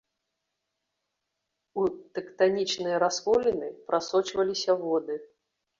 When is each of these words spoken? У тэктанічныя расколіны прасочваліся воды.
У 1.81 1.85
тэктанічныя 2.15 3.05
расколіны 3.05 3.73
прасочваліся 3.93 4.71
воды. 4.87 5.15